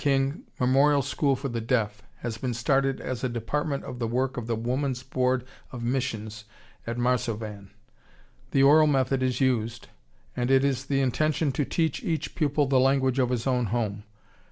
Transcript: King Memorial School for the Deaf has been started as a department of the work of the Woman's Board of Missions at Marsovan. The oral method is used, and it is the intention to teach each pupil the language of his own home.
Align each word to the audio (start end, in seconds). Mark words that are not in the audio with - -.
King 0.03 0.45
Memorial 0.59 1.03
School 1.03 1.35
for 1.35 1.47
the 1.49 1.61
Deaf 1.61 2.01
has 2.21 2.39
been 2.39 2.55
started 2.55 2.99
as 2.99 3.23
a 3.23 3.29
department 3.29 3.83
of 3.83 3.99
the 3.99 4.07
work 4.07 4.35
of 4.35 4.47
the 4.47 4.55
Woman's 4.55 5.03
Board 5.03 5.43
of 5.71 5.83
Missions 5.83 6.45
at 6.87 6.97
Marsovan. 6.97 7.69
The 8.49 8.63
oral 8.63 8.87
method 8.87 9.21
is 9.21 9.39
used, 9.39 9.89
and 10.35 10.49
it 10.49 10.65
is 10.65 10.85
the 10.85 11.01
intention 11.01 11.51
to 11.51 11.65
teach 11.65 12.01
each 12.03 12.33
pupil 12.33 12.65
the 12.65 12.79
language 12.79 13.19
of 13.19 13.29
his 13.29 13.45
own 13.45 13.67
home. 13.67 14.01